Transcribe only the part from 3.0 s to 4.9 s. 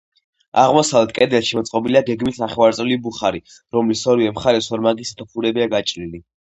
ბუხარი, რომლის ორივე მხარეს